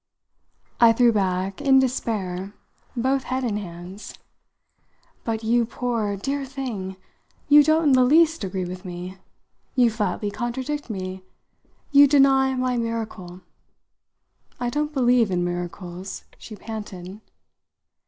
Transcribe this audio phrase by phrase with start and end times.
[0.79, 2.53] I threw back, in despair,
[2.97, 4.15] both head and hands.
[5.23, 6.97] "But, you poor, dear thing,
[7.47, 9.19] you don't in the least agree with me!
[9.75, 11.21] You flatly contradict me.
[11.91, 13.41] You deny my miracle."
[14.59, 17.21] "I don't believe in miracles," she panted.